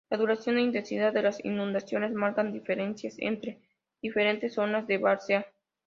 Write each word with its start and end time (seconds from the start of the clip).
La 0.09 0.17
duración 0.17 0.57
e 0.57 0.63
intensidad 0.63 1.13
de 1.13 1.21
las 1.21 1.45
inundaciones 1.45 2.11
marcan 2.11 2.51
diferencias 2.51 3.13
entre 3.19 3.59
diferentes 4.01 4.55
zonas 4.55 4.87
de 4.87 4.97
várzea. 4.97 5.45